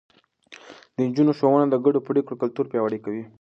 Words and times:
د 0.95 0.97
نجونو 1.07 1.31
ښوونه 1.39 1.65
د 1.69 1.75
ګډو 1.85 1.99
پرېکړو 2.07 2.39
کلتور 2.41 2.65
پياوړی 2.71 2.99
کوي. 3.05 3.23